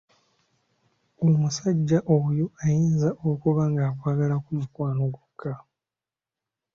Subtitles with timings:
[1.27, 5.53] Omusajja oyo ayinza okuba nga akwagalako mukwano gwokka.